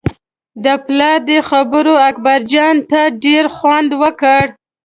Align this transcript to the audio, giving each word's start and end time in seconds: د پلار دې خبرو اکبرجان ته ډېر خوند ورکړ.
د 0.63 0.65
پلار 0.85 1.17
دې 1.29 1.39
خبرو 1.49 1.93
اکبرجان 2.09 2.75
ته 2.91 3.01
ډېر 3.23 3.45
خوند 3.55 3.89
ورکړ. 4.01 4.43